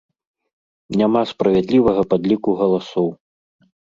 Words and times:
Няма 1.01 1.21
справядлівага 1.33 2.01
падліку 2.13 2.49
галасоў. 2.65 3.07